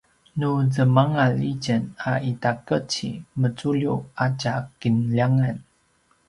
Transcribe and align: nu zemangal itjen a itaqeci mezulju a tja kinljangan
nu 0.39 0.49
zemangal 0.73 1.33
itjen 1.51 1.83
a 2.11 2.11
itaqeci 2.31 3.09
mezulju 3.39 3.95
a 4.23 4.25
tja 4.39 4.55
kinljangan 4.79 5.57